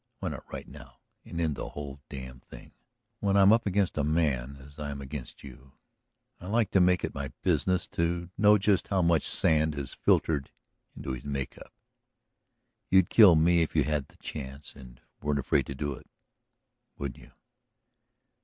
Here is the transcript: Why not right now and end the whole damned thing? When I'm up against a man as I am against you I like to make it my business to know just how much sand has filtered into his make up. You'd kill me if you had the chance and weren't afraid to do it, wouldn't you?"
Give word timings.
Why 0.17 0.29
not 0.29 0.51
right 0.51 0.67
now 0.67 0.97
and 1.23 1.39
end 1.39 1.55
the 1.55 1.69
whole 1.69 2.01
damned 2.09 2.43
thing? 2.45 2.71
When 3.19 3.37
I'm 3.37 3.53
up 3.53 3.67
against 3.67 3.99
a 3.99 4.03
man 4.03 4.55
as 4.57 4.79
I 4.79 4.89
am 4.89 4.99
against 4.99 5.43
you 5.43 5.73
I 6.39 6.47
like 6.47 6.71
to 6.71 6.81
make 6.81 7.03
it 7.03 7.13
my 7.13 7.31
business 7.43 7.87
to 7.89 8.31
know 8.35 8.57
just 8.57 8.87
how 8.87 9.03
much 9.03 9.27
sand 9.27 9.75
has 9.75 9.93
filtered 9.93 10.49
into 10.95 11.11
his 11.11 11.23
make 11.23 11.55
up. 11.55 11.71
You'd 12.89 13.11
kill 13.11 13.35
me 13.35 13.61
if 13.61 13.75
you 13.75 13.83
had 13.83 14.07
the 14.07 14.17
chance 14.17 14.75
and 14.75 15.01
weren't 15.21 15.37
afraid 15.37 15.67
to 15.67 15.75
do 15.75 15.93
it, 15.93 16.09
wouldn't 16.97 17.19
you?" 17.23 17.33